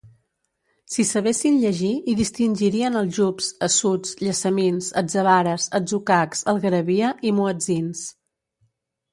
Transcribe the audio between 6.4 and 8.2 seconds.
algaravia i muetzins.